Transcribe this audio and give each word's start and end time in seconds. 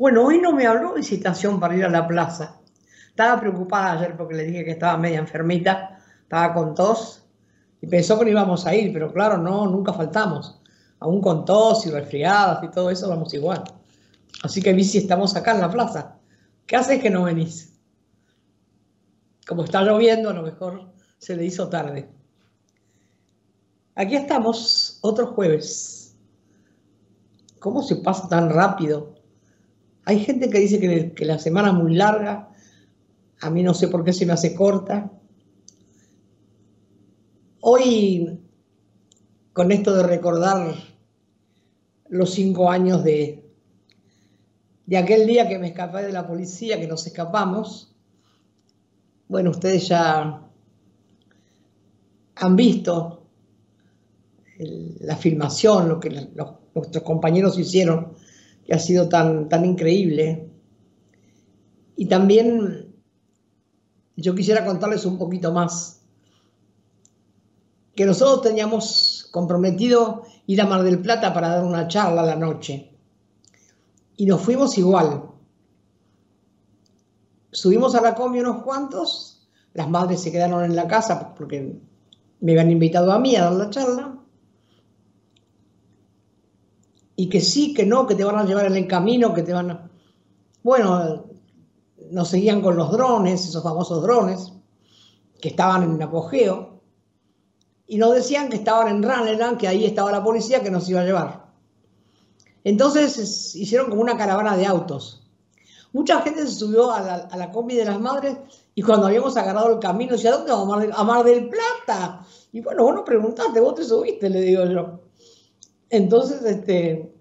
Bueno, 0.00 0.24
hoy 0.24 0.40
no 0.40 0.52
me 0.54 0.66
habló 0.66 0.94
visitación 0.94 1.60
para 1.60 1.76
ir 1.76 1.84
a 1.84 1.90
la 1.90 2.08
plaza. 2.08 2.58
Estaba 3.10 3.38
preocupada 3.38 3.92
ayer 3.92 4.16
porque 4.16 4.34
le 4.34 4.44
dije 4.44 4.64
que 4.64 4.70
estaba 4.70 4.96
media 4.96 5.18
enfermita, 5.18 5.98
estaba 6.22 6.54
con 6.54 6.74
tos 6.74 7.26
y 7.82 7.86
pensó 7.86 8.18
que 8.18 8.24
no 8.24 8.30
íbamos 8.30 8.66
a 8.66 8.74
ir, 8.74 8.94
pero 8.94 9.12
claro, 9.12 9.36
no, 9.36 9.66
nunca 9.66 9.92
faltamos. 9.92 10.58
Aún 11.00 11.20
con 11.20 11.44
tos 11.44 11.84
y 11.84 11.90
resfriadas 11.90 12.64
y 12.64 12.68
todo 12.68 12.88
eso 12.88 13.10
vamos 13.10 13.34
igual. 13.34 13.62
Así 14.42 14.62
que 14.62 14.72
vi 14.72 14.84
si 14.84 14.96
estamos 14.96 15.36
acá 15.36 15.52
en 15.52 15.60
la 15.60 15.70
plaza. 15.70 16.16
¿Qué 16.66 16.76
haces 16.76 17.02
que 17.02 17.10
no 17.10 17.24
venís? 17.24 17.78
Como 19.46 19.64
está 19.64 19.82
lloviendo, 19.82 20.30
a 20.30 20.32
lo 20.32 20.40
mejor 20.40 20.94
se 21.18 21.36
le 21.36 21.44
hizo 21.44 21.68
tarde. 21.68 22.08
Aquí 23.96 24.16
estamos, 24.16 24.98
otro 25.02 25.26
jueves. 25.26 26.16
¿Cómo 27.58 27.82
se 27.82 27.96
pasa 27.96 28.26
tan 28.30 28.48
rápido? 28.48 29.19
Hay 30.10 30.18
gente 30.24 30.50
que 30.50 30.58
dice 30.58 30.80
que, 31.14 31.24
la 31.24 31.38
semana 31.38 31.68
es 31.68 31.74
muy 31.74 31.94
larga, 31.94 32.48
a 33.42 33.48
mí 33.48 33.62
no 33.62 33.74
sé 33.74 33.86
por 33.86 34.02
qué 34.02 34.12
se 34.12 34.26
me 34.26 34.32
hace 34.32 34.56
corta. 34.56 35.08
Hoy, 37.60 38.40
con 39.52 39.70
esto 39.70 39.94
de 39.94 40.02
recordar 40.02 40.74
los 42.08 42.32
cinco 42.32 42.68
años 42.68 43.04
de, 43.04 43.48
de 44.84 44.96
aquel 44.98 45.28
día 45.28 45.48
que 45.48 45.60
me 45.60 45.68
escapé 45.68 46.02
de 46.02 46.10
la 46.10 46.26
policía, 46.26 46.80
que 46.80 46.88
nos 46.88 47.06
escapamos, 47.06 47.94
bueno, 49.28 49.50
ustedes 49.50 49.86
ya 49.86 50.42
han 52.34 52.56
visto 52.56 53.28
la 54.58 55.14
filmación, 55.14 55.88
lo 55.88 56.00
que 56.00 56.10
nuestros 56.74 57.04
compañeros 57.04 57.56
hicieron 57.60 58.16
que 58.64 58.74
ha 58.74 58.78
sido 58.78 59.08
tan, 59.08 59.48
tan 59.48 59.64
increíble. 59.64 60.50
Y 61.96 62.06
también 62.06 62.94
yo 64.16 64.34
quisiera 64.34 64.64
contarles 64.64 65.04
un 65.04 65.18
poquito 65.18 65.52
más, 65.52 66.02
que 67.94 68.06
nosotros 68.06 68.42
teníamos 68.42 69.28
comprometido 69.30 70.22
ir 70.46 70.60
a 70.60 70.66
Mar 70.66 70.82
del 70.82 71.00
Plata 71.00 71.34
para 71.34 71.48
dar 71.48 71.64
una 71.64 71.88
charla 71.88 72.22
la 72.22 72.36
noche. 72.36 72.96
Y 74.16 74.26
nos 74.26 74.40
fuimos 74.40 74.76
igual. 74.78 75.24
Subimos 77.52 77.94
a 77.94 78.00
la 78.00 78.14
combi 78.14 78.40
unos 78.40 78.62
cuantos, 78.62 79.48
las 79.74 79.88
madres 79.88 80.20
se 80.20 80.30
quedaron 80.30 80.64
en 80.64 80.76
la 80.76 80.86
casa 80.86 81.34
porque 81.34 81.80
me 82.40 82.52
habían 82.52 82.70
invitado 82.70 83.12
a 83.12 83.18
mí 83.18 83.36
a 83.36 83.44
dar 83.44 83.52
la 83.52 83.70
charla 83.70 84.19
y 87.20 87.28
que 87.28 87.42
sí, 87.42 87.74
que 87.74 87.84
no, 87.84 88.06
que 88.06 88.14
te 88.14 88.24
van 88.24 88.38
a 88.38 88.44
llevar 88.44 88.64
en 88.64 88.76
el 88.76 88.86
camino, 88.86 89.34
que 89.34 89.42
te 89.42 89.52
van 89.52 89.70
a... 89.70 89.90
Bueno, 90.62 91.26
nos 92.10 92.28
seguían 92.28 92.62
con 92.62 92.78
los 92.78 92.90
drones, 92.92 93.46
esos 93.46 93.62
famosos 93.62 94.02
drones, 94.02 94.54
que 95.38 95.50
estaban 95.50 95.82
en 95.82 96.02
apogeo, 96.02 96.80
y 97.86 97.98
nos 97.98 98.14
decían 98.14 98.48
que 98.48 98.56
estaban 98.56 98.88
en 98.88 99.02
Raneland, 99.02 99.58
que 99.58 99.68
ahí 99.68 99.84
estaba 99.84 100.10
la 100.10 100.24
policía 100.24 100.62
que 100.62 100.70
nos 100.70 100.88
iba 100.88 101.02
a 101.02 101.04
llevar. 101.04 101.44
Entonces 102.64 103.54
hicieron 103.54 103.90
como 103.90 104.00
una 104.00 104.16
caravana 104.16 104.56
de 104.56 104.64
autos. 104.64 105.28
Mucha 105.92 106.22
gente 106.22 106.46
se 106.46 106.54
subió 106.54 106.90
a 106.90 107.02
la, 107.02 107.28
a 107.30 107.52
combi 107.52 107.74
de 107.74 107.84
las 107.84 108.00
madres 108.00 108.38
y 108.74 108.80
cuando 108.80 109.08
habíamos 109.08 109.36
agarrado 109.36 109.74
el 109.74 109.78
camino 109.78 110.12
decía, 110.12 110.32
¿dónde 110.32 110.52
vamos? 110.52 110.84
A 110.94 111.04
Mar, 111.04 111.22
del, 111.22 111.50
Plata. 111.50 112.24
Y 112.50 112.62
bueno, 112.62 112.84
vos 112.84 112.94
no 112.94 113.04
preguntaste, 113.04 113.60
vos 113.60 113.74
te 113.74 113.84
subiste, 113.84 114.30
le 114.30 114.40
digo 114.40 114.64
yo. 114.64 115.09
Entonces, 115.90 116.42
este, 116.44 117.12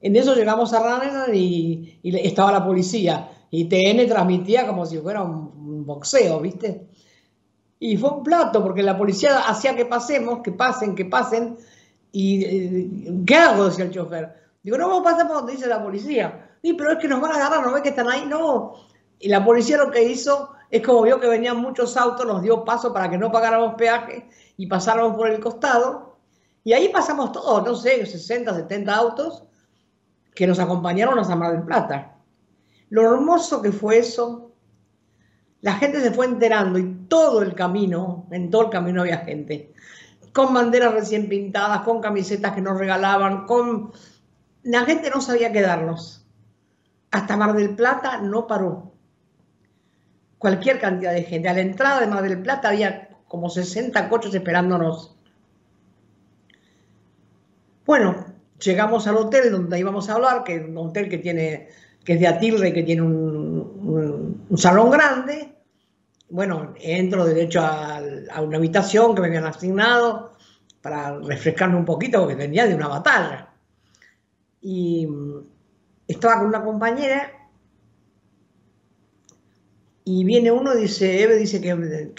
en 0.00 0.16
eso 0.16 0.34
llegamos 0.34 0.72
a 0.72 0.80
Ranelagh 0.80 1.34
y, 1.34 2.00
estaba 2.02 2.52
la 2.52 2.64
policía. 2.64 3.30
Y 3.50 3.64
TN 3.64 4.08
transmitía 4.08 4.66
como 4.66 4.86
si 4.86 4.98
fuera 4.98 5.22
un, 5.22 5.84
boxeo, 5.84 6.40
¿viste? 6.40 6.86
Y 7.80 7.96
fue 7.96 8.10
un 8.10 8.22
plato, 8.22 8.62
porque 8.62 8.82
la 8.82 8.96
policía 8.96 9.40
hacía 9.40 9.74
que 9.74 9.86
pasemos, 9.86 10.40
que 10.42 10.52
pasen, 10.52 10.94
que 10.94 11.04
pasen. 11.04 11.56
¿Y 12.12 12.44
eh, 12.44 12.90
qué 13.26 13.34
hago? 13.34 13.66
Decía 13.66 13.86
el 13.86 13.90
chofer. 13.90 14.34
Digo, 14.62 14.76
no 14.76 14.88
vamos 14.88 15.00
a 15.00 15.10
pasar 15.10 15.26
por 15.26 15.38
donde 15.38 15.52
dice 15.52 15.66
la 15.66 15.82
policía. 15.82 16.50
Sí, 16.62 16.74
pero 16.74 16.92
es 16.92 16.98
que 16.98 17.08
nos 17.08 17.20
van 17.20 17.32
a 17.32 17.36
agarrar, 17.36 17.66
¿no 17.66 17.72
ves 17.72 17.82
que 17.82 17.88
están 17.88 18.08
ahí? 18.08 18.24
No. 18.26 18.74
Y 19.18 19.28
la 19.28 19.44
policía 19.44 19.78
lo 19.78 19.90
que 19.90 20.04
hizo 20.04 20.50
es 20.70 20.86
como 20.86 21.02
vio 21.02 21.18
que 21.18 21.26
venían 21.26 21.56
muchos 21.56 21.96
autos, 21.96 22.26
nos 22.26 22.42
dio 22.42 22.64
paso 22.64 22.92
para 22.92 23.10
que 23.10 23.18
no 23.18 23.32
pagáramos 23.32 23.74
peaje 23.74 24.28
y 24.56 24.66
pasáramos 24.66 25.16
por 25.16 25.28
el 25.28 25.40
costado 25.40 26.09
y 26.62 26.72
ahí 26.72 26.88
pasamos 26.90 27.32
todos, 27.32 27.64
no 27.64 27.74
sé, 27.74 28.04
60, 28.04 28.54
70 28.54 28.94
autos 28.94 29.44
que 30.34 30.46
nos 30.46 30.58
acompañaron 30.58 31.18
a 31.18 31.36
Mar 31.36 31.52
del 31.52 31.62
Plata. 31.62 32.16
Lo 32.90 33.02
hermoso 33.02 33.62
que 33.62 33.72
fue 33.72 33.98
eso, 33.98 34.52
la 35.60 35.74
gente 35.74 36.00
se 36.00 36.10
fue 36.10 36.26
enterando 36.26 36.78
y 36.78 37.06
todo 37.08 37.42
el 37.42 37.54
camino, 37.54 38.26
en 38.30 38.50
todo 38.50 38.62
el 38.62 38.70
camino 38.70 39.02
había 39.02 39.18
gente, 39.18 39.72
con 40.32 40.52
banderas 40.52 40.94
recién 40.94 41.28
pintadas, 41.28 41.80
con 41.80 42.00
camisetas 42.00 42.52
que 42.52 42.60
nos 42.60 42.78
regalaban, 42.78 43.46
con... 43.46 43.92
La 44.62 44.84
gente 44.84 45.10
no 45.10 45.20
sabía 45.22 45.52
quedarnos. 45.52 46.26
Hasta 47.10 47.36
Mar 47.36 47.54
del 47.54 47.74
Plata 47.74 48.18
no 48.18 48.46
paró. 48.46 48.92
Cualquier 50.38 50.78
cantidad 50.78 51.12
de 51.12 51.24
gente. 51.24 51.48
A 51.48 51.54
la 51.54 51.60
entrada 51.60 52.00
de 52.00 52.06
Mar 52.06 52.22
del 52.22 52.42
Plata 52.42 52.68
había 52.68 53.08
como 53.26 53.48
60 53.48 54.08
coches 54.08 54.34
esperándonos 54.34 55.16
bueno, 57.90 58.24
llegamos 58.60 59.08
al 59.08 59.16
hotel 59.16 59.50
donde 59.50 59.76
íbamos 59.76 60.08
a 60.08 60.14
hablar, 60.14 60.44
que 60.44 60.54
es 60.54 60.64
un 60.64 60.78
hotel 60.78 61.08
que 61.08 61.18
tiene, 61.18 61.70
que 62.04 62.12
es 62.12 62.20
de 62.20 62.28
Atilre, 62.28 62.72
que 62.72 62.84
tiene 62.84 63.02
un, 63.02 64.46
salón 64.56 64.92
grande. 64.92 65.56
Bueno, 66.28 66.72
entro 66.78 67.24
derecho 67.24 67.60
a, 67.60 68.00
una 68.40 68.58
habitación 68.58 69.12
que 69.12 69.22
me 69.22 69.26
habían 69.26 69.44
asignado 69.44 70.36
para 70.80 71.18
refrescarme 71.18 71.78
un 71.78 71.84
poquito 71.84 72.20
porque 72.20 72.36
venía 72.36 72.64
de 72.68 72.76
una 72.76 72.86
batalla. 72.86 73.48
Y 74.60 75.08
estaba 76.06 76.38
con 76.38 76.46
una 76.46 76.62
compañera 76.62 77.32
y 80.04 80.22
viene 80.22 80.52
uno 80.52 80.78
y 80.78 80.82
dice, 80.82 81.24
Eve 81.24 81.34
dice 81.34 81.60
que, 81.60 81.72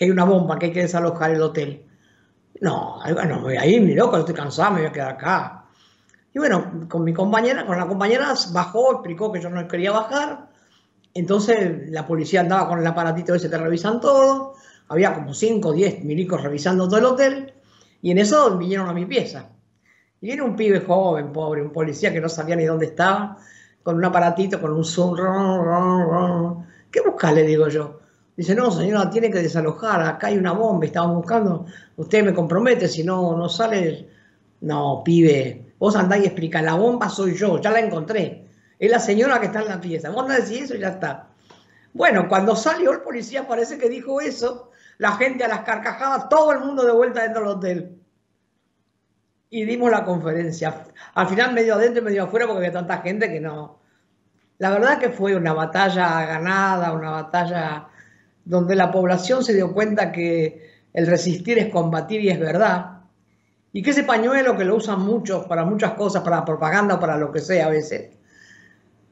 hay 0.04 0.12
una 0.12 0.26
bomba, 0.26 0.60
que 0.60 0.66
hay 0.66 0.74
que 0.74 0.82
desalojar 0.82 1.32
el 1.32 1.42
hotel. 1.42 1.86
No, 2.60 3.00
bueno, 3.14 3.38
me 3.38 3.42
voy 3.42 3.56
a 3.56 3.66
ir, 3.66 3.82
mi 3.82 3.96
loco, 3.96 4.18
estoy 4.18 4.36
cansado, 4.36 4.72
me 4.72 4.82
voy 4.82 4.90
a 4.90 4.92
quedar 4.92 5.14
acá. 5.14 5.61
Y 6.34 6.40
bueno, 6.40 6.88
con 6.88 7.04
mi 7.04 7.14
compañera, 7.14 7.66
con 7.66 7.78
la 7.78 7.88
compañera 7.88 8.34
bajó, 8.54 8.94
explicó 8.94 9.32
que 9.32 9.42
yo 9.42 9.50
no 9.50 9.68
quería 9.68 9.92
bajar. 9.92 10.50
Entonces 11.14 11.90
la 11.90 12.08
policía 12.08 12.42
andaba 12.42 12.70
con 12.70 12.80
el 12.80 12.88
aparatito 12.88 13.36
ese 13.36 13.50
que 13.50 13.58
revisan 13.58 14.00
todo. 14.00 14.54
Había 14.88 15.14
como 15.14 15.34
5 15.34 15.70
o 15.70 15.74
10 15.74 16.04
milicos 16.04 16.42
revisando 16.42 16.88
todo 16.88 17.00
el 17.00 17.06
hotel. 17.06 17.54
Y 18.02 18.12
en 18.12 18.18
eso 18.18 18.58
vinieron 18.58 18.88
a 18.88 18.94
mi 18.94 19.06
pieza. 19.06 19.50
Y 20.22 20.28
viene 20.28 20.44
un 20.44 20.56
pibe 20.56 20.82
joven, 20.82 21.32
pobre, 21.32 21.62
un 21.62 21.72
policía 21.72 22.14
que 22.14 22.22
no 22.22 22.30
sabía 22.30 22.56
ni 22.56 22.66
dónde 22.66 22.86
estaba, 22.86 23.38
con 23.84 23.96
un 23.96 24.06
aparatito, 24.06 24.62
con 24.62 24.72
un 24.72 24.86
zoom. 24.86 25.16
¿Qué 26.92 27.02
busca? 27.02 27.32
Le 27.32 27.44
digo 27.44 27.68
yo. 27.68 28.00
Dice, 28.38 28.56
no, 28.56 28.72
señora, 28.72 29.10
tiene 29.10 29.30
que 29.30 29.40
desalojar, 29.40 30.02
acá 30.02 30.28
hay 30.28 30.38
una 30.38 30.54
bomba, 30.54 30.86
estamos 30.86 31.16
buscando, 31.18 31.66
usted 31.98 32.24
me 32.24 32.34
compromete, 32.34 32.88
si 32.88 33.04
no, 33.04 33.36
no 33.36 33.50
sale. 33.50 34.10
No, 34.62 35.02
pibe, 35.04 35.71
Vos 35.82 35.96
andá 35.96 36.16
y 36.16 36.26
explica, 36.26 36.62
la 36.62 36.76
bomba 36.76 37.10
soy 37.10 37.36
yo, 37.36 37.60
ya 37.60 37.72
la 37.72 37.80
encontré. 37.80 38.46
Es 38.78 38.92
la 38.92 39.00
señora 39.00 39.40
que 39.40 39.48
está 39.48 39.62
en 39.62 39.68
la 39.68 39.82
pieza. 39.82 40.12
Vos 40.12 40.28
no 40.28 40.36
decís 40.36 40.62
eso 40.62 40.76
y 40.76 40.80
ya 40.80 40.90
está. 40.90 41.30
Bueno, 41.92 42.28
cuando 42.30 42.56
salió 42.56 42.92
el 42.92 43.02
policía 43.02 43.48
parece 43.48 43.80
que 43.80 43.90
dijo 43.90 44.22
eso, 44.22 44.70
la 45.00 45.14
gente 45.14 45.44
a 45.44 45.48
las 45.48 45.62
carcajadas, 45.62 46.30
todo 46.30 46.52
el 46.52 46.60
mundo 46.60 46.86
de 46.86 46.92
vuelta 46.92 47.24
dentro 47.24 47.42
del 47.42 47.58
hotel. 47.58 48.00
Y 49.50 49.66
dimos 49.66 49.90
la 49.90 50.06
conferencia. 50.06 50.86
Al 51.16 51.28
final 51.28 51.56
medio 51.56 51.74
adentro 51.74 52.04
y 52.04 52.06
medio 52.06 52.26
afuera 52.26 52.46
porque 52.46 52.60
había 52.60 52.74
tanta 52.74 53.00
gente 53.00 53.32
que 53.32 53.40
no. 53.40 53.80
La 54.60 54.70
verdad 54.70 55.00
que 55.00 55.10
fue 55.10 55.36
una 55.36 55.54
batalla 55.54 56.24
ganada, 56.28 56.94
una 56.94 57.10
batalla 57.10 57.88
donde 58.46 58.76
la 58.76 58.92
población 58.92 59.44
se 59.44 59.56
dio 59.56 59.74
cuenta 59.74 60.12
que 60.12 60.84
el 60.94 61.08
resistir 61.08 61.58
es 61.58 61.72
combatir 61.72 62.22
y 62.22 62.30
es 62.30 62.40
verdad 62.40 63.01
y 63.74 63.82
que 63.82 63.92
ese 63.92 64.04
pañuelo 64.04 64.58
que 64.58 64.66
lo 64.66 64.76
usan 64.76 65.02
muchos 65.02 65.46
para 65.46 65.64
muchas 65.64 65.94
cosas, 65.94 66.24
para 66.24 66.44
propaganda 66.44 66.96
o 66.96 67.00
para 67.00 67.18
lo 67.18 67.32
que 67.32 67.40
sea 67.40 67.68
a 67.68 67.70
veces, 67.70 68.18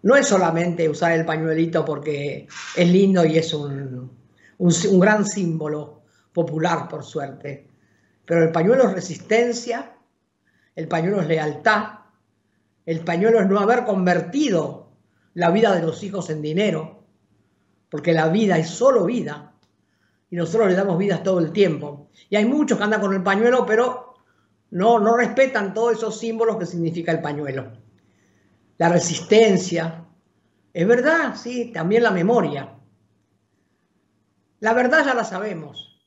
no 0.02 0.16
es 0.16 0.28
solamente 0.28 0.88
usar 0.90 1.14
el 1.14 1.26
pañuelito 1.26 1.86
porque 1.86 2.48
es 2.76 2.90
lindo 2.90 3.26
y 3.26 3.38
es 3.38 3.54
un, 3.54 4.12
un, 4.58 5.00
gran 5.00 5.26
símbolo 5.26 6.02
popular, 6.34 6.88
por 6.88 7.04
suerte. 7.04 7.68
Pero 8.26 8.44
el 8.44 8.52
pañuelo 8.52 8.88
es 8.88 8.94
resistencia, 8.94 9.94
el 10.76 10.88
pañuelo 10.88 11.22
es 11.22 11.28
lealtad, 11.28 12.00
el 12.86 13.02
pañuelo 13.02 13.42
es 13.42 13.48
no 13.48 13.60
haber 13.60 13.86
convertido 13.86 14.90
la 15.34 15.52
vida 15.52 15.76
de 15.76 15.82
los 15.82 16.04
hijos 16.04 16.30
en 16.30 16.42
dinero, 16.42 17.04
porque 17.90 18.14
la 18.14 18.28
vida 18.28 18.58
es 18.58 18.70
solo 18.70 19.06
vida 19.06 19.54
y 20.30 20.36
nosotros 20.36 20.70
le 20.70 20.76
damos 20.76 20.98
vidas 20.98 21.24
todo 21.24 21.40
el 21.40 21.52
tiempo. 21.52 22.10
Y 22.30 22.36
hay 22.36 22.46
muchos 22.46 22.78
que 22.78 22.84
andan 22.84 23.02
con 23.02 23.14
el 23.14 23.24
pañuelo, 23.24 23.66
pero 23.66 24.09
no, 24.72 25.00
no 25.00 25.18
respetan 25.18 25.74
todos 25.74 25.98
esos 25.98 26.20
símbolos 26.20 26.58
que 26.58 26.66
significa 26.66 27.12
el 27.12 27.22
pañuelo. 27.22 27.72
La 28.78 28.90
resistencia, 28.90 30.06
Es 30.72 30.88
verdad, 30.88 31.36
sí, 31.36 31.72
también 31.74 32.04
la 32.04 32.12
memoria. 32.12 32.78
La 34.60 34.74
verdad 34.74 35.04
ya 35.04 35.14
la 35.16 35.24
sabemos. 35.24 36.00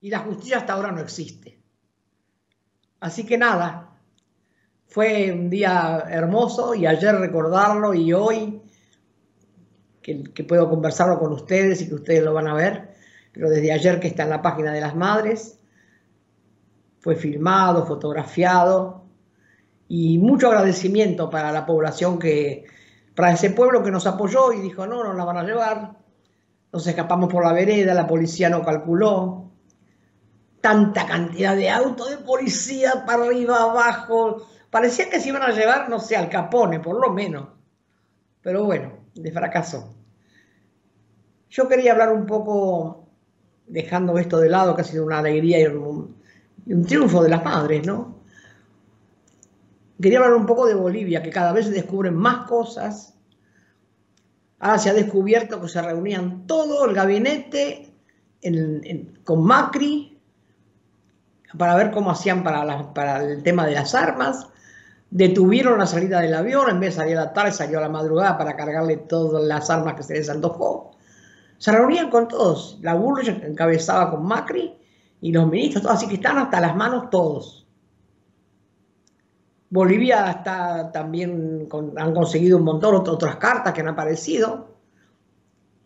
Y 0.00 0.08
la 0.08 0.20
justicia 0.20 0.58
hasta 0.58 0.72
ahora 0.72 0.90
no 0.90 1.00
existe. 1.00 1.60
Así 3.00 3.24
que 3.24 3.36
nada, 3.36 3.90
fue 4.86 5.30
un 5.32 5.50
día 5.50 6.04
hermoso 6.08 6.74
y 6.74 6.86
ayer 6.86 7.14
recordarlo 7.14 7.94
y 7.94 8.12
hoy 8.12 8.62
que, 10.02 10.24
que, 10.24 10.44
puedo 10.44 10.68
conversarlo 10.68 11.18
con 11.18 11.32
ustedes 11.32 11.82
y 11.82 11.88
que 11.88 11.94
ustedes 11.94 12.24
lo 12.24 12.32
van 12.32 12.48
a 12.48 12.54
ver, 12.54 12.94
pero 13.32 13.50
desde 13.50 13.72
ayer 13.72 14.00
que 14.00 14.08
está 14.08 14.24
en 14.24 14.30
la 14.30 14.42
página 14.42 14.72
de 14.72 14.80
las 14.80 14.96
madres, 14.96 15.59
fue 17.00 17.16
filmado, 17.16 17.86
fotografiado 17.86 19.02
y 19.88 20.18
mucho 20.18 20.48
agradecimiento 20.48 21.28
para 21.28 21.50
la 21.50 21.66
población 21.66 22.18
que, 22.18 22.66
para 23.14 23.32
ese 23.32 23.50
pueblo 23.50 23.82
que 23.82 23.90
nos 23.90 24.06
apoyó 24.06 24.52
y 24.52 24.60
dijo, 24.60 24.86
no, 24.86 25.02
no 25.02 25.14
la 25.14 25.24
van 25.24 25.38
a 25.38 25.42
llevar, 25.42 25.96
nos 26.72 26.86
escapamos 26.86 27.32
por 27.32 27.44
la 27.44 27.52
vereda, 27.52 27.94
la 27.94 28.06
policía 28.06 28.48
no 28.50 28.62
calculó, 28.64 29.50
tanta 30.60 31.06
cantidad 31.06 31.56
de 31.56 31.70
autos 31.70 32.10
de 32.10 32.18
policía 32.18 33.04
para 33.06 33.24
arriba, 33.24 33.62
abajo, 33.62 34.46
parecía 34.70 35.08
que 35.08 35.20
se 35.20 35.30
iban 35.30 35.42
a 35.42 35.50
llevar, 35.50 35.88
no 35.88 35.98
sé, 35.98 36.16
al 36.16 36.28
Capone, 36.28 36.80
por 36.80 37.00
lo 37.00 37.12
menos, 37.12 37.48
pero 38.42 38.64
bueno, 38.64 38.92
de 39.14 39.32
fracaso. 39.32 39.96
Yo 41.48 41.66
quería 41.66 41.92
hablar 41.92 42.12
un 42.12 42.26
poco, 42.26 43.08
dejando 43.66 44.18
esto 44.18 44.38
de 44.38 44.50
lado, 44.50 44.76
que 44.76 44.82
ha 44.82 44.84
sido 44.84 45.04
una 45.04 45.18
alegría 45.18 45.60
y 45.60 45.66
un, 45.66 46.19
un 46.66 46.84
triunfo 46.84 47.22
de 47.22 47.28
las 47.28 47.44
madres, 47.44 47.86
¿no? 47.86 48.20
Quería 50.00 50.18
hablar 50.18 50.34
un 50.34 50.46
poco 50.46 50.66
de 50.66 50.74
Bolivia, 50.74 51.22
que 51.22 51.30
cada 51.30 51.52
vez 51.52 51.66
se 51.66 51.72
descubren 51.72 52.14
más 52.14 52.46
cosas. 52.46 53.14
Ahora 54.58 54.78
se 54.78 54.90
ha 54.90 54.94
descubierto 54.94 55.60
que 55.60 55.68
se 55.68 55.82
reunían 55.82 56.46
todo 56.46 56.86
el 56.86 56.94
gabinete 56.94 57.92
con 59.24 59.44
Macri 59.44 60.18
para 61.58 61.74
ver 61.76 61.90
cómo 61.90 62.10
hacían 62.10 62.42
para, 62.42 62.94
para 62.94 63.22
el 63.22 63.42
tema 63.42 63.66
de 63.66 63.74
las 63.74 63.94
armas. 63.94 64.48
Detuvieron 65.10 65.78
la 65.78 65.86
salida 65.86 66.20
del 66.20 66.34
avión, 66.34 66.70
en 66.70 66.80
vez 66.80 66.94
de 66.94 67.02
salir 67.02 67.18
a 67.18 67.24
la 67.24 67.32
tarde, 67.32 67.52
salió 67.52 67.78
a 67.78 67.82
la 67.82 67.88
madrugada 67.88 68.38
para 68.38 68.56
cargarle 68.56 68.96
todas 68.96 69.42
las 69.42 69.68
armas 69.68 69.94
que 69.94 70.02
se 70.02 70.14
les 70.14 70.30
antojó. 70.30 70.92
Se 71.58 71.72
reunían 71.72 72.08
con 72.08 72.28
todos. 72.28 72.78
La 72.80 72.94
Bullrich 72.94 73.42
encabezaba 73.42 74.10
con 74.10 74.24
Macri 74.24 74.79
y 75.20 75.32
los 75.32 75.48
ministros, 75.48 75.86
así 75.86 76.08
que 76.08 76.14
están 76.14 76.38
hasta 76.38 76.60
las 76.60 76.74
manos 76.74 77.10
todos. 77.10 77.66
Bolivia 79.68 80.30
está 80.30 80.90
también, 80.90 81.68
han 81.96 82.14
conseguido 82.14 82.58
un 82.58 82.64
montón 82.64 83.04
de 83.04 83.10
otras 83.10 83.36
cartas 83.36 83.72
que 83.72 83.82
han 83.82 83.88
aparecido. 83.88 84.76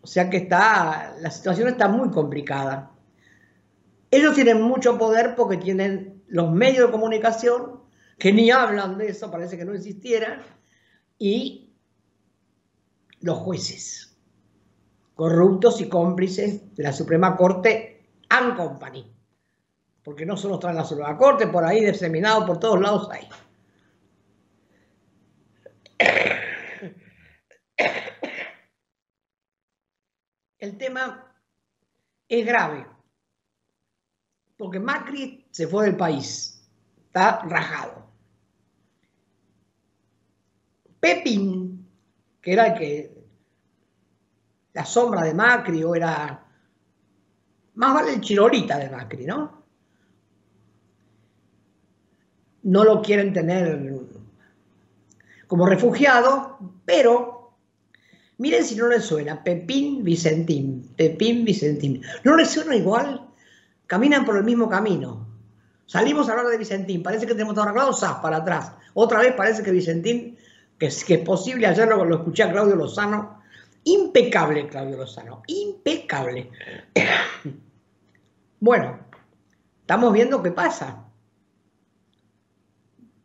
O 0.01 0.07
sea 0.07 0.29
que 0.29 0.37
está, 0.37 1.15
la 1.19 1.29
situación 1.29 1.67
está 1.67 1.87
muy 1.87 2.09
complicada. 2.09 2.91
Ellos 4.09 4.33
tienen 4.33 4.61
mucho 4.61 4.97
poder 4.97 5.35
porque 5.35 5.57
tienen 5.57 6.23
los 6.27 6.51
medios 6.51 6.87
de 6.87 6.91
comunicación, 6.91 7.81
que 8.17 8.31
ni 8.31 8.49
hablan 8.49 8.97
de 8.97 9.09
eso, 9.09 9.29
parece 9.29 9.57
que 9.57 9.65
no 9.65 9.73
existieran, 9.73 10.41
y 11.19 11.73
los 13.19 13.37
jueces, 13.39 14.17
corruptos 15.15 15.81
y 15.81 15.89
cómplices 15.89 16.73
de 16.75 16.83
la 16.83 16.93
Suprema 16.93 17.35
Corte 17.35 18.07
and 18.29 18.55
Company 18.55 19.14
porque 20.05 20.25
no 20.25 20.37
solo 20.37 20.53
está 20.55 20.69
en 20.69 20.75
la 20.75 20.85
Suprema 20.85 21.17
Corte, 21.17 21.47
por 21.47 21.65
ahí 21.65 21.83
diseminado 21.83 22.45
por 22.45 22.59
todos 22.59 22.79
lados 22.79 23.09
hay. 23.11 23.27
El 30.59 30.77
tema 30.77 31.35
es 32.27 32.45
grave, 32.45 32.85
porque 34.55 34.79
Macri 34.79 35.47
se 35.49 35.67
fue 35.67 35.85
del 35.85 35.97
país, 35.97 36.69
está 37.07 37.41
rajado. 37.43 38.05
Pepín, 40.99 41.89
que 42.41 42.53
era 42.53 42.67
el 42.67 42.79
que 42.79 43.25
la 44.73 44.85
sombra 44.85 45.23
de 45.23 45.33
Macri 45.33 45.83
o 45.83 45.95
era 45.95 46.45
más 47.73 47.93
vale 47.93 48.13
el 48.13 48.21
chirolita 48.21 48.77
de 48.77 48.89
Macri, 48.89 49.25
¿no? 49.25 49.64
No 52.65 52.83
lo 52.83 53.01
quieren 53.01 53.31
tener 53.31 53.93
como 55.47 55.67
refugiado, 55.67 56.57
pero 56.83 57.53
miren 58.39 58.63
si 58.63 58.75
no 58.75 58.87
les 58.87 59.05
suena, 59.05 59.43
Pepín 59.43 60.03
Vicentín, 60.03 60.91
Pepín 60.97 61.45
Vicentín. 61.45 62.01
¿No 62.23 62.35
les 62.35 62.49
suena 62.49 62.75
igual? 62.75 63.29
Caminan 63.85 64.25
por 64.25 64.37
el 64.37 64.43
mismo 64.43 64.67
camino. 64.67 65.27
Salimos 65.85 66.27
a 66.27 66.31
hablar 66.31 66.47
de 66.47 66.57
Vicentín, 66.57 67.03
parece 67.03 67.27
que 67.27 67.33
tenemos 67.33 67.53
todo 67.53 67.65
arreglado, 67.65 67.93
¡zas! 67.93 68.15
para 68.15 68.37
atrás. 68.37 68.71
Otra 68.95 69.19
vez 69.19 69.35
parece 69.35 69.61
que 69.61 69.69
Vicentín, 69.69 70.35
que 70.79 70.87
es, 70.87 71.05
que 71.05 71.15
es 71.15 71.21
posible, 71.21 71.67
ayer 71.67 71.87
lo, 71.87 72.03
lo 72.03 72.15
escuché 72.15 72.41
a 72.41 72.51
Claudio 72.51 72.75
Lozano, 72.75 73.43
impecable 73.83 74.67
Claudio 74.67 74.97
Lozano, 74.97 75.43
impecable. 75.45 76.49
bueno, 78.59 79.01
estamos 79.81 80.11
viendo 80.11 80.41
qué 80.41 80.49
pasa. 80.49 81.04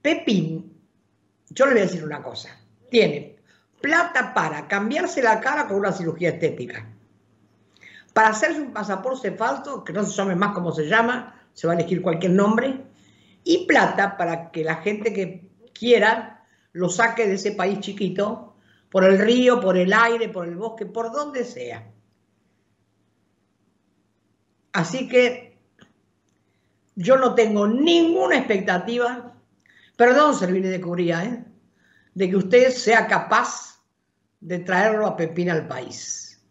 Pepín, 0.03 0.73
yo 1.51 1.67
le 1.67 1.73
voy 1.73 1.81
a 1.83 1.85
decir 1.85 2.05
una 2.05 2.23
cosa, 2.23 2.59
tiene 2.91 3.37
plata 3.81 4.35
para 4.35 4.67
cambiarse 4.69 5.23
la 5.23 5.41
cara 5.41 5.67
con 5.67 5.79
una 5.79 5.93
cirugía 5.93 6.31
estética, 6.31 6.87
para 8.13 8.29
hacerse 8.29 8.61
un 8.61 8.73
pasaporte 8.73 9.33
falso, 9.33 9.85
que 9.85 9.93
no 9.93 10.05
se 10.05 10.13
llame 10.13 10.37
más 10.37 10.53
como 10.55 10.73
se 10.73 10.87
llama, 10.87 11.41
se 11.53 11.67
va 11.67 11.75
a 11.75 11.77
elegir 11.77 12.03
cualquier 12.03 12.33
nombre, 12.33 12.85
y 13.45 13.67
plata 13.67 14.17
para 14.17 14.51
que 14.51 14.65
la 14.65 14.77
gente 14.77 15.13
que 15.13 15.49
quiera 15.73 16.45
lo 16.73 16.89
saque 16.89 17.27
de 17.27 17.35
ese 17.35 17.53
país 17.53 17.81
chiquito, 17.81 18.55
por 18.91 19.05
el 19.05 19.19
río, 19.19 19.61
por 19.61 19.77
el 19.77 19.93
aire, 19.93 20.29
por 20.29 20.47
el 20.47 20.57
bosque, 20.57 20.85
por 20.87 21.13
donde 21.13 21.45
sea. 21.45 21.91
Así 24.73 25.09
que 25.09 25.59
yo 26.97 27.17
no 27.17 27.35
tengo 27.35 27.67
ninguna 27.67 28.37
expectativa 28.37 29.35
Perdón, 30.01 30.35
Servini 30.35 30.69
de 30.69 30.81
Cubría, 30.81 31.23
¿eh? 31.25 31.45
de 32.15 32.31
que 32.31 32.37
usted 32.37 32.71
sea 32.71 33.07
capaz 33.07 33.83
de 34.41 34.61
traerlo 34.61 35.07
a 35.07 35.15
Pepín 35.15 35.51
al 35.51 35.69
país. 35.69 36.43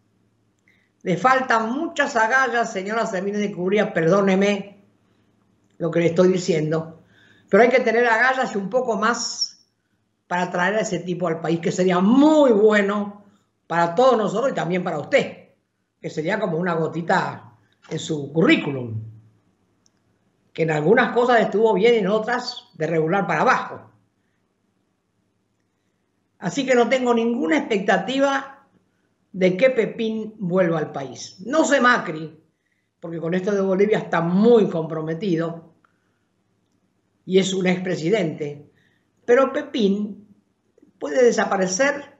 Le 1.02 1.18
faltan 1.18 1.72
muchas 1.72 2.16
agallas, 2.16 2.72
señora 2.72 3.08
Servini 3.08 3.40
de 3.40 3.52
Cubría, 3.52 3.92
perdóneme 3.92 4.86
lo 5.80 5.90
que 5.90 6.00
le 6.00 6.06
estoy 6.06 6.32
diciendo, 6.32 7.02
pero 7.50 7.64
hay 7.64 7.70
que 7.70 7.80
tener 7.80 8.06
agallas 8.06 8.54
y 8.54 8.60
un 8.60 8.70
poco 8.70 8.98
más 8.98 9.66
para 10.28 10.52
traer 10.52 10.76
a 10.76 10.82
ese 10.82 11.00
tipo 11.00 11.28
al 11.28 11.42
país, 11.42 11.60
que 11.60 11.72
sería 11.72 12.00
muy 12.00 12.52
bueno 12.52 13.26
para 13.66 13.96
todos 13.96 14.16
nosotros 14.16 14.52
y 14.52 14.56
también 14.56 14.84
para 14.84 15.00
usted, 15.00 15.56
que 16.00 16.12
sería 16.12 16.40
como 16.40 16.56
una 16.56 16.76
gotita 16.76 17.56
en 17.90 17.98
su 17.98 18.32
currículum 18.32 19.09
que 20.54 20.64
en 20.64 20.72
algunas 20.72 21.14
cosas 21.14 21.42
estuvo 21.42 21.74
bien 21.74 21.96
y 21.96 21.98
en 21.98 22.08
otras 22.08 22.70
de 22.74 22.88
regular 22.88 23.28
para 23.28 23.42
abajo. 23.42 23.92
Así 26.40 26.66
que 26.66 26.76
no 26.76 26.88
tengo 26.88 27.14
ninguna 27.14 27.58
expectativa 27.58 28.66
de 29.32 29.58
que 29.58 29.70
Pepín 29.70 30.36
vuelva 30.40 30.80
al 30.80 30.92
país. 30.92 31.42
No 31.46 31.66
sé 31.66 31.82
Macri, 31.82 32.40
porque 33.00 33.20
con 33.20 33.34
esto 33.34 33.52
de 33.52 33.62
Bolivia 33.62 34.00
está 34.00 34.22
muy 34.22 34.70
comprometido 34.70 35.74
y 37.26 37.38
es 37.38 37.54
un 37.54 37.68
expresidente, 37.68 38.72
pero 39.26 39.54
Pepín 39.54 40.28
puede 40.98 41.24
desaparecer 41.24 42.18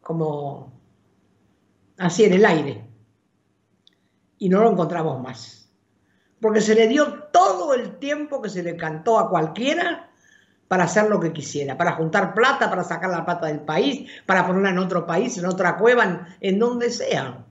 como 0.00 0.72
así 1.98 2.24
en 2.24 2.34
el 2.34 2.44
aire 2.44 2.84
y 4.38 4.48
no 4.48 4.60
lo 4.60 4.70
encontramos 4.70 5.20
más 5.20 5.61
porque 6.42 6.60
se 6.60 6.74
le 6.74 6.88
dio 6.88 7.28
todo 7.32 7.72
el 7.72 7.98
tiempo 7.98 8.42
que 8.42 8.50
se 8.50 8.64
le 8.64 8.76
cantó 8.76 9.18
a 9.20 9.30
cualquiera 9.30 10.10
para 10.66 10.84
hacer 10.84 11.08
lo 11.08 11.20
que 11.20 11.32
quisiera, 11.32 11.78
para 11.78 11.92
juntar 11.92 12.34
plata, 12.34 12.68
para 12.68 12.82
sacar 12.82 13.10
la 13.10 13.24
plata 13.24 13.46
del 13.46 13.60
país, 13.60 14.10
para 14.26 14.44
ponerla 14.44 14.70
en 14.70 14.78
otro 14.78 15.06
país, 15.06 15.38
en 15.38 15.46
otra 15.46 15.76
cueva, 15.76 16.26
en, 16.40 16.58
donde 16.58 16.90
sea. 16.90 17.46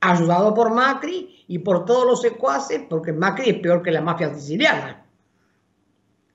Ayudado 0.00 0.52
por 0.54 0.74
Macri 0.74 1.44
y 1.46 1.60
por 1.60 1.84
todos 1.84 2.04
los 2.04 2.20
secuaces, 2.20 2.82
porque 2.90 3.12
Macri 3.12 3.50
es 3.50 3.60
peor 3.60 3.82
que 3.82 3.92
la 3.92 4.00
mafia 4.00 4.34
siciliana. 4.34 5.06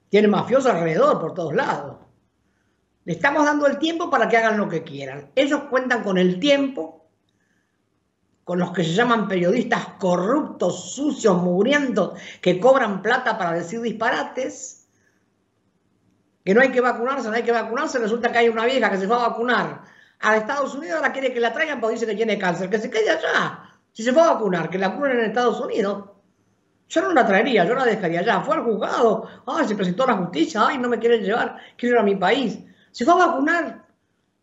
Tiene 0.08 0.30
mafiosos 0.30 0.72
alrededor, 0.72 1.20
por 1.20 1.34
todos 1.34 1.54
lados. 1.54 1.98
Le 3.04 3.14
estamos 3.14 3.44
dando 3.44 3.68
el 3.68 3.80
tiempo 3.80 4.10
para 4.10 4.30
que 4.30 4.38
hagan 4.38 4.58
lo 4.58 4.70
que 4.70 4.84
quieran. 4.84 5.32
Ellos 5.36 5.64
cuentan 5.70 6.04
con 6.04 6.18
el 6.18 6.40
tiempo 6.40 7.01
con 8.44 8.60
los 8.60 8.72
que 8.72 8.84
se 8.84 8.94
llaman 8.94 9.28
periodistas 9.28 9.88
corruptos, 10.00 10.94
sucios, 10.94 11.38
mugrientos, 11.42 12.20
que 12.42 12.60
cobran 12.60 13.02
plata 13.02 13.38
para 13.38 13.54
decir 13.54 13.82
disparates, 13.82 14.82
que 16.44 16.54
no 16.54 16.62
hay 16.62 16.72
que 16.72 16.82
vacunarse, 16.82 17.30
no 17.30 17.36
hay 17.36 17.44
que 17.44 17.52
vacunarse, 17.52 18.00
resulta 18.00 18.32
que 18.32 18.40
hay 18.40 18.50
una 18.50 18.66
vieja 18.66 18.90
que 18.90 18.98
se 18.98 19.06
va 19.06 19.18
a 19.18 19.30
vacunar 19.30 19.84
A 20.20 20.38
Estados 20.38 20.74
Unidos 20.76 20.98
ahora 20.98 21.12
quiere 21.12 21.34
que 21.34 21.40
la 21.40 21.54
traigan 21.54 21.80
porque 21.80 21.96
dice 21.96 22.06
que 22.06 22.16
tiene 22.16 22.38
cáncer. 22.38 22.70
Que 22.70 22.80
se 22.80 22.90
quede 22.90 23.10
allá. 23.10 23.70
Si 23.92 24.04
se 24.04 24.14
fue 24.14 24.22
a 24.22 24.34
vacunar, 24.34 24.70
que 24.70 24.78
la 24.78 24.90
vacunen 24.90 25.20
en 25.20 25.26
Estados 25.26 25.60
Unidos. 25.60 26.06
Yo 26.90 27.02
no 27.02 27.14
la 27.14 27.26
traería, 27.26 27.66
yo 27.66 27.74
la 27.74 27.86
dejaría 27.86 28.20
allá. 28.20 28.42
Fue 28.42 28.56
al 28.56 28.64
juzgado. 28.64 29.28
Ay, 29.48 29.68
se 29.68 29.76
presentó 29.76 30.04
a 30.04 30.08
la 30.08 30.18
justicia. 30.18 30.68
Ay, 30.68 30.78
no 30.78 30.90
me 30.90 31.00
quieren 31.00 31.24
llevar. 31.24 31.58
Quiero 31.78 31.96
ir 31.96 32.02
a 32.02 32.04
mi 32.04 32.16
país. 32.16 32.60
Se 32.92 33.06
fue 33.06 33.14
a 33.14 33.28
vacunar. 33.28 33.86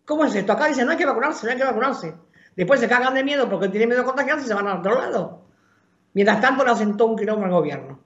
¿Cómo 0.05 0.25
es 0.25 0.35
esto? 0.35 0.53
Acá 0.53 0.67
dicen, 0.67 0.87
no 0.87 0.93
hay 0.93 0.99
que 0.99 1.07
vacunarse, 1.07 1.47
no 1.47 1.53
hay 1.53 1.59
que 1.59 1.65
vacunarse. 1.65 2.15
Después 2.59 2.81
se 2.81 2.89
cagan 2.89 3.15
de 3.15 3.23
miedo 3.23 3.49
porque 3.49 3.69
tienen 3.69 3.89
miedo 3.89 4.03
a 4.03 4.05
contagiarse 4.05 4.45
y 4.45 4.49
se 4.49 4.55
van 4.55 4.67
a 4.67 4.81
otro 4.81 4.97
lado. 4.97 5.45
Mientras 6.13 6.41
tanto 6.41 6.67
hacen 6.67 6.97
todo 6.97 7.07
un 7.07 7.17
quilombo 7.17 7.45
al 7.45 7.53
gobierno. 7.53 8.01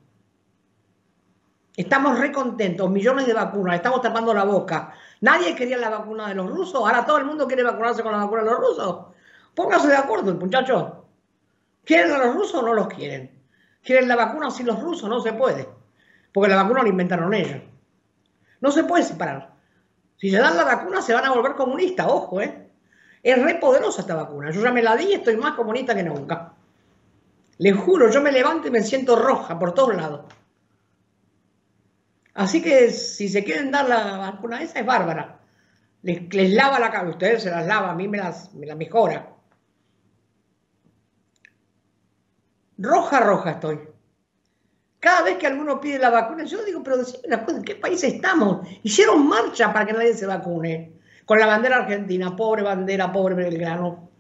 Estamos 1.75 2.19
recontentos, 2.19 2.91
millones 2.91 3.27
de 3.27 3.33
vacunas, 3.33 3.77
estamos 3.77 4.03
tapando 4.03 4.35
la 4.35 4.45
boca. 4.45 4.93
Nadie 5.23 5.55
quería 5.55 5.79
la 5.79 5.89
vacuna 5.89 6.29
de 6.29 6.35
los 6.35 6.51
rusos, 6.51 6.75
ahora 6.75 7.07
todo 7.07 7.17
el 7.17 7.25
mundo 7.25 7.47
quiere 7.47 7.63
vacunarse 7.63 8.03
con 8.03 8.13
la 8.13 8.19
vacuna 8.19 8.43
de 8.43 8.51
los 8.51 8.59
rusos. 8.61 9.07
Pónganse 9.55 9.89
de 9.89 9.97
acuerdo, 9.97 10.35
muchachos. 10.35 10.85
¿Quieren 11.87 12.13
a 12.13 12.19
los 12.19 12.35
rusos 12.35 12.57
o 12.57 12.63
no 12.63 12.75
los 12.75 12.89
quieren? 12.89 13.43
¿Quieren 13.83 14.07
la 14.07 14.17
vacuna 14.17 14.51
sin 14.51 14.67
los 14.67 14.79
rusos? 14.83 15.09
No 15.09 15.23
se 15.23 15.33
puede. 15.33 15.67
Porque 16.31 16.51
la 16.51 16.63
vacuna 16.63 16.83
la 16.83 16.91
inventaron 16.91 17.33
ellos. 17.33 17.63
No 18.61 18.71
se 18.71 18.85
puede 18.85 19.03
separar. 19.03 19.55
Si 20.19 20.31
se 20.31 20.37
dan 20.37 20.59
la 20.59 20.65
vacuna 20.65 21.01
se 21.01 21.15
van 21.15 21.25
a 21.25 21.33
volver 21.33 21.55
comunistas, 21.55 22.07
ojo, 22.07 22.43
¿eh? 22.43 22.69
Es 23.23 23.41
re 23.41 23.55
poderosa 23.57 24.01
esta 24.01 24.17
vacuna. 24.17 24.51
Yo 24.51 24.63
ya 24.63 24.73
me 24.73 24.83
la 24.83 24.97
di 24.97 25.05
y 25.05 25.13
estoy 25.15 25.37
más 25.37 25.55
comunista 25.55 25.95
que 25.95 26.03
nunca. 26.03 26.55
Les 27.59 27.77
juro, 27.77 28.11
yo 28.11 28.21
me 28.21 28.33
levanto 28.33 28.69
y 28.69 28.71
me 28.71 28.83
siento 28.83 29.15
roja 29.15 29.59
por 29.59 29.73
todos 29.73 29.95
lados. 29.95 30.25
Así 32.35 32.63
que 32.63 32.91
si 32.91 33.29
se 33.29 33.45
quieren 33.45 33.71
dar 33.71 33.89
la 33.89 34.17
vacuna 34.17 34.63
esa 34.63 34.81
es 34.81 34.87
bárbara. 34.87 35.39
Les, 36.03 36.53
lava 36.53 36.81
la 36.81 36.91
cabeza, 36.91 37.13
ustedes 37.13 37.43
se 37.45 37.51
las 37.51 37.67
lava, 37.67 37.91
a 37.91 37.95
mí 37.95 38.09
me 38.09 38.19
las, 38.19 38.53
me 38.55 38.75
mejora. 38.75 39.37
Roja, 42.79 43.21
roja 43.21 43.51
estoy. 43.53 43.81
Cada 44.99 45.23
vez 45.23 45.37
que 45.37 45.47
alguno 45.47 45.81
pide 45.81 45.99
la 45.99 46.11
vacuna, 46.11 46.45
yo 46.45 46.65
digo, 46.65 46.83
pero 46.83 46.99
decime 46.99 47.23
¿en 47.49 47.63
qué 47.63 47.77
país 47.77 48.03
estamos? 48.03 48.67
Hicieron 48.83 49.29
marcha 49.29 49.73
para 49.73 49.87
que 49.87 49.93
nadie 49.93 50.15
se 50.15 50.27
vacune. 50.27 51.01
Con 51.25 51.39
la 51.39 51.47
bandera 51.47 51.77
argentina, 51.77 52.35
pobre 52.35 52.63
bandera, 52.63 53.13
pobre 53.13 53.35
Belgrano. 53.35 54.11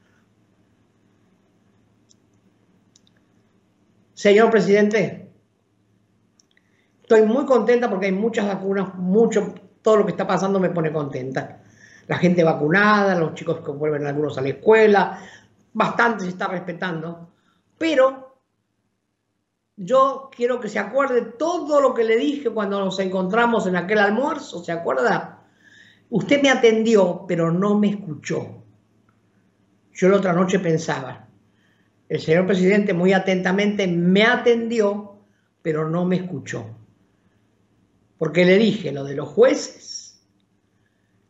Señor 4.14 4.50
presidente, 4.50 5.32
estoy 7.02 7.22
muy 7.22 7.44
contenta 7.44 7.90
porque 7.90 8.06
hay 8.06 8.12
muchas 8.12 8.46
vacunas, 8.46 8.94
mucho, 8.94 9.52
todo 9.82 9.96
lo 9.96 10.04
que 10.04 10.12
está 10.12 10.26
pasando 10.26 10.60
me 10.60 10.70
pone 10.70 10.92
contenta. 10.92 11.60
La 12.06 12.18
gente 12.18 12.44
vacunada, 12.44 13.18
los 13.18 13.34
chicos 13.34 13.60
que 13.64 13.72
vuelven 13.72 14.06
algunos 14.06 14.38
a 14.38 14.42
la 14.42 14.50
escuela, 14.50 15.18
bastante 15.72 16.24
se 16.24 16.30
está 16.30 16.46
respetando, 16.46 17.30
pero 17.78 18.38
yo 19.76 20.30
quiero 20.34 20.60
que 20.60 20.68
se 20.68 20.78
acuerde 20.78 21.22
todo 21.22 21.80
lo 21.80 21.92
que 21.94 22.04
le 22.04 22.16
dije 22.16 22.50
cuando 22.50 22.78
nos 22.78 22.98
encontramos 23.00 23.66
en 23.66 23.74
aquel 23.74 23.98
almuerzo, 23.98 24.62
¿se 24.62 24.70
acuerda? 24.70 25.41
Usted 26.12 26.42
me 26.42 26.50
atendió, 26.50 27.24
pero 27.26 27.50
no 27.50 27.78
me 27.78 27.88
escuchó. 27.88 28.62
Yo 29.94 30.08
la 30.10 30.18
otra 30.18 30.34
noche 30.34 30.58
pensaba, 30.58 31.26
el 32.06 32.20
señor 32.20 32.46
presidente 32.46 32.92
muy 32.92 33.14
atentamente 33.14 33.86
me 33.86 34.22
atendió, 34.22 35.16
pero 35.62 35.88
no 35.88 36.04
me 36.04 36.16
escuchó. 36.16 36.66
Porque 38.18 38.44
le 38.44 38.58
dije 38.58 38.92
lo 38.92 39.04
de 39.04 39.14
los 39.14 39.26
jueces, 39.30 40.22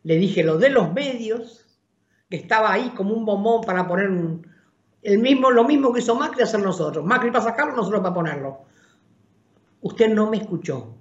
le 0.03 0.17
dije 0.17 0.43
lo 0.43 0.59
de 0.59 0.71
los 0.71 0.93
medios, 0.93 1.65
que 2.29 2.39
estaba 2.39 2.73
ahí 2.73 2.91
como 2.91 3.15
un 3.15 3.25
bombón 3.25 3.63
para 3.63 3.87
poner 3.87 4.11
el 5.03 5.19
mismo, 5.21 5.53
lo 5.53 5.63
mismo 5.63 5.93
que 5.93 6.01
hizo 6.01 6.17
Macri 6.17 6.43
hacer 6.43 6.59
nosotros. 6.59 7.05
Macri 7.05 7.31
para 7.31 7.45
sacarlo, 7.45 7.77
nosotros 7.77 8.03
para 8.03 8.15
ponerlo. 8.15 8.63
Usted 9.81 10.13
no 10.13 10.29
me 10.29 10.39
escuchó. 10.39 10.97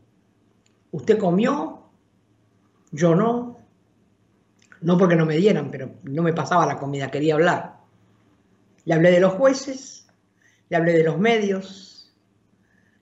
Usted 0.92 1.18
comió, 1.18 1.90
yo 2.92 3.16
no. 3.16 3.61
No 4.82 4.98
porque 4.98 5.16
no 5.16 5.26
me 5.26 5.38
dieran, 5.38 5.72
pero 5.72 5.92
no 6.04 6.24
me 6.24 6.34
pasaba 6.34 6.66
la 6.66 6.78
comida, 6.78 7.12
quería 7.12 7.36
hablar. 7.36 7.78
Le 8.86 8.94
hablé 8.94 9.12
de 9.12 9.20
los 9.20 9.34
jueces, 9.34 10.08
le 10.70 10.78
hablé 10.78 10.94
de 10.94 11.04
los 11.04 11.20
medios, 11.20 12.14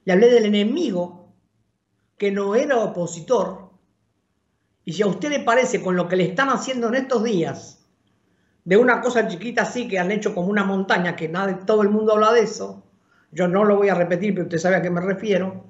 le 0.03 0.13
hablé 0.13 0.29
del 0.29 0.45
enemigo 0.45 1.33
que 2.17 2.31
no 2.31 2.55
era 2.55 2.77
opositor. 2.79 3.69
Y 4.83 4.93
si 4.93 5.03
a 5.03 5.07
usted 5.07 5.29
le 5.29 5.39
parece 5.39 5.81
con 5.81 5.95
lo 5.95 6.07
que 6.07 6.15
le 6.15 6.25
están 6.25 6.49
haciendo 6.49 6.87
en 6.89 6.95
estos 6.95 7.23
días, 7.23 7.87
de 8.65 8.77
una 8.77 9.01
cosa 9.01 9.27
chiquita 9.27 9.63
así 9.63 9.87
que 9.87 9.99
han 9.99 10.11
hecho 10.11 10.35
como 10.35 10.47
una 10.47 10.63
montaña, 10.63 11.15
que 11.15 11.29
nada, 11.29 11.65
todo 11.65 11.81
el 11.81 11.89
mundo 11.89 12.13
habla 12.13 12.33
de 12.33 12.41
eso, 12.41 12.83
yo 13.31 13.47
no 13.47 13.63
lo 13.63 13.77
voy 13.77 13.89
a 13.89 13.95
repetir, 13.95 14.33
pero 14.33 14.45
usted 14.45 14.57
sabe 14.57 14.75
a 14.75 14.81
qué 14.81 14.89
me 14.89 15.01
refiero, 15.01 15.65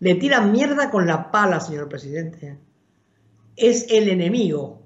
le 0.00 0.16
tiran 0.16 0.52
mierda 0.52 0.90
con 0.90 1.06
la 1.06 1.30
pala, 1.30 1.60
señor 1.60 1.88
presidente. 1.88 2.58
Es 3.56 3.86
el 3.90 4.08
enemigo. 4.08 4.85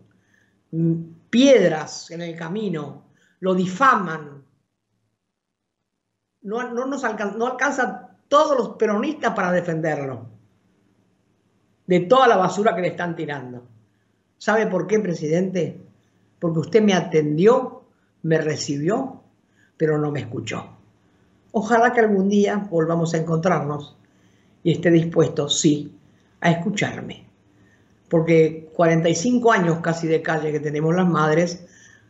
Piedras 1.30 2.10
en 2.10 2.22
el 2.22 2.36
camino, 2.36 3.04
lo 3.40 3.54
difaman, 3.54 4.44
no, 6.42 6.86
nos 6.86 7.04
alcanza, 7.04 7.36
no 7.36 7.46
alcanza 7.46 8.16
todos 8.28 8.56
los 8.56 8.76
peronistas 8.76 9.34
para 9.34 9.52
defenderlo 9.52 10.26
de 11.86 12.00
toda 12.00 12.28
la 12.28 12.36
basura 12.36 12.74
que 12.74 12.82
le 12.82 12.88
están 12.88 13.16
tirando. 13.16 13.64
¿Sabe 14.38 14.68
por 14.68 14.86
qué, 14.86 15.00
presidente? 15.00 15.80
Porque 16.38 16.60
usted 16.60 16.82
me 16.82 16.94
atendió, 16.94 17.82
me 18.22 18.38
recibió, 18.38 19.20
pero 19.76 19.98
no 19.98 20.12
me 20.12 20.20
escuchó. 20.20 20.76
Ojalá 21.50 21.92
que 21.92 21.98
algún 21.98 22.28
día 22.28 22.68
volvamos 22.70 23.12
a 23.12 23.16
encontrarnos 23.16 23.96
y 24.62 24.70
esté 24.70 24.90
dispuesto, 24.90 25.48
sí, 25.48 25.98
a 26.40 26.52
escucharme. 26.52 27.26
Porque 28.10 28.70
45 28.74 29.52
años 29.52 29.78
casi 29.80 30.06
de 30.06 30.20
calle 30.20 30.52
que 30.52 30.60
tenemos 30.60 30.94
las 30.94 31.08
madres 31.08 31.64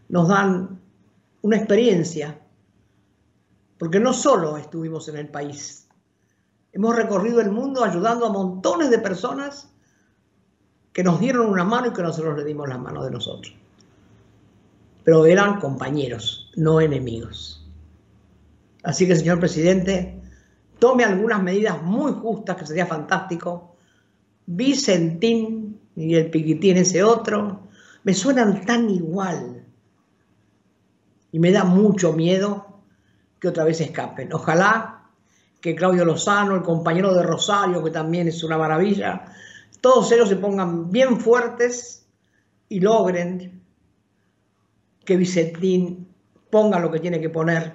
nos 0.08 0.26
dan 0.26 0.80
una 1.42 1.56
experiencia 1.56 2.40
porque 3.80 3.98
no 3.98 4.12
solo 4.12 4.58
estuvimos 4.58 5.08
en 5.08 5.16
el 5.16 5.28
país, 5.28 5.88
hemos 6.72 6.94
recorrido 6.94 7.40
el 7.40 7.50
mundo 7.50 7.82
ayudando 7.82 8.26
a 8.26 8.32
montones 8.32 8.90
de 8.90 8.98
personas 8.98 9.72
que 10.92 11.02
nos 11.02 11.18
dieron 11.18 11.46
una 11.46 11.64
mano 11.64 11.86
y 11.86 11.92
que 11.94 12.02
nosotros 12.02 12.36
le 12.36 12.44
dimos 12.44 12.68
la 12.68 12.76
mano 12.76 13.02
de 13.02 13.10
nosotros. 13.10 13.54
Pero 15.02 15.24
eran 15.24 15.60
compañeros, 15.60 16.50
no 16.56 16.78
enemigos. 16.78 17.66
Así 18.82 19.06
que, 19.06 19.16
señor 19.16 19.40
presidente, 19.40 20.20
tome 20.78 21.04
algunas 21.04 21.42
medidas 21.42 21.82
muy 21.82 22.12
justas, 22.12 22.56
que 22.56 22.66
sería 22.66 22.84
fantástico. 22.84 23.76
Vicentín 24.44 25.69
y 26.00 26.14
el 26.14 26.30
Piquitín 26.30 26.76
ese 26.76 27.02
otro, 27.02 27.68
me 28.02 28.14
suenan 28.14 28.64
tan 28.64 28.88
igual. 28.90 29.64
Y 31.32 31.38
me 31.38 31.52
da 31.52 31.64
mucho 31.64 32.12
miedo 32.12 32.80
que 33.38 33.48
otra 33.48 33.64
vez 33.64 33.80
escapen. 33.80 34.32
Ojalá 34.32 35.08
que 35.60 35.74
Claudio 35.74 36.04
Lozano, 36.04 36.56
el 36.56 36.62
compañero 36.62 37.14
de 37.14 37.22
Rosario, 37.22 37.84
que 37.84 37.90
también 37.90 38.28
es 38.28 38.42
una 38.42 38.58
maravilla, 38.58 39.26
todos 39.80 40.10
ellos 40.12 40.28
se 40.28 40.36
pongan 40.36 40.90
bien 40.90 41.20
fuertes 41.20 42.06
y 42.68 42.80
logren 42.80 43.62
que 45.04 45.16
Vicentín 45.16 46.08
ponga 46.50 46.78
lo 46.78 46.90
que 46.90 47.00
tiene 47.00 47.20
que 47.20 47.30
poner 47.30 47.74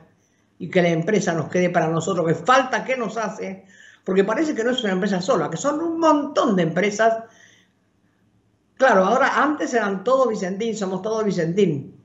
y 0.57 0.69
que 0.69 0.81
la 0.81 0.89
empresa 0.89 1.33
nos 1.33 1.49
quede 1.49 1.69
para 1.69 1.87
nosotros, 1.87 2.25
que 2.27 2.35
falta 2.35 2.83
que 2.83 2.95
nos 2.95 3.17
hace, 3.17 3.65
porque 4.03 4.23
parece 4.23 4.55
que 4.55 4.63
no 4.63 4.71
es 4.71 4.83
una 4.83 4.93
empresa 4.93 5.21
sola, 5.21 5.49
que 5.49 5.57
son 5.57 5.81
un 5.81 5.99
montón 5.99 6.55
de 6.55 6.63
empresas. 6.63 7.23
Claro, 8.77 9.05
ahora 9.05 9.41
antes 9.41 9.73
eran 9.73 10.03
todos 10.03 10.27
Vicentín, 10.27 10.75
somos 10.75 11.01
todos 11.01 11.23
Vicentín. 11.23 11.95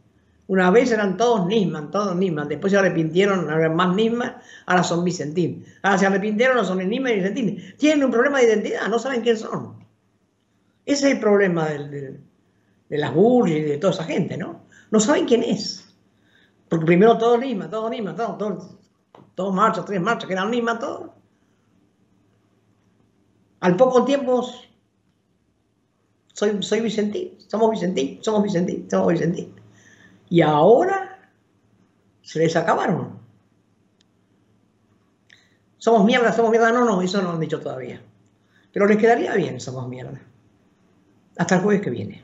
Una 0.46 0.70
vez 0.70 0.90
eran 0.90 1.16
todos 1.16 1.46
Nisman, 1.46 1.90
todos 1.90 2.16
Nisman. 2.16 2.48
Después 2.48 2.72
se 2.72 2.78
arrepintieron, 2.78 3.46
no 3.46 3.56
eran 3.56 3.74
más 3.74 3.94
Nisman, 3.94 4.36
ahora 4.66 4.82
son 4.82 5.04
Vicentín. 5.04 5.64
Ahora 5.82 5.98
se 5.98 6.06
arrepintieron, 6.06 6.56
no 6.56 6.64
son 6.64 6.78
Nisman 6.78 7.12
y 7.12 7.16
Vicentín. 7.16 7.74
Tienen 7.76 8.04
un 8.04 8.10
problema 8.10 8.38
de 8.38 8.44
identidad, 8.44 8.88
no 8.88 8.98
saben 8.98 9.22
quién 9.22 9.36
son. 9.36 9.84
Ese 10.86 11.08
es 11.08 11.14
el 11.14 11.20
problema 11.20 11.66
de 11.68 12.18
las 12.88 13.14
Burgess 13.14 13.56
y 13.56 13.60
de 13.62 13.78
toda 13.78 13.92
esa 13.92 14.04
gente, 14.04 14.36
¿no? 14.36 14.62
No 14.90 14.98
saben 14.98 15.26
quién 15.26 15.42
es. 15.42 15.88
Porque 16.68 16.86
primero 16.86 17.18
todos 17.18 17.38
Nisman, 17.40 17.70
todos 17.70 17.90
Nisman, 17.90 18.16
todos, 18.16 18.38
todos, 18.38 18.76
todos 19.34 19.54
marchas, 19.54 19.84
tres 19.84 20.00
marchas, 20.00 20.26
que 20.26 20.32
eran 20.34 20.50
Nisman 20.50 20.78
todos. 20.78 21.10
Al 23.60 23.76
poco 23.76 24.04
tiempo 24.04 24.44
soy, 26.32 26.62
soy 26.62 26.80
Vicentín, 26.80 27.38
somos 27.46 27.70
Vicentín, 27.70 28.22
somos 28.22 28.42
Vicentín, 28.42 28.88
somos 28.90 29.12
Vicentín. 29.12 29.54
Y 30.28 30.40
ahora 30.42 31.28
se 32.22 32.38
les 32.38 32.54
acabaron. 32.56 33.18
Somos 35.78 36.04
mierda, 36.04 36.32
somos 36.32 36.50
mierda. 36.50 36.70
No, 36.70 36.84
no, 36.84 37.02
eso 37.02 37.18
no 37.18 37.28
lo 37.28 37.34
han 37.34 37.40
dicho 37.40 37.60
todavía. 37.60 38.00
Pero 38.72 38.86
les 38.86 38.98
quedaría 38.98 39.34
bien, 39.34 39.60
somos 39.60 39.88
mierda. 39.88 40.20
Hasta 41.36 41.56
el 41.56 41.62
jueves 41.62 41.82
que 41.82 41.90
viene. 41.90 42.22